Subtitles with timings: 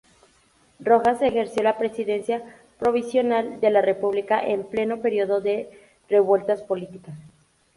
[0.79, 2.41] Rojas ejerció la presidencia
[2.79, 5.69] provisional de la República en pleno periodo de
[6.09, 7.13] revueltas políticas.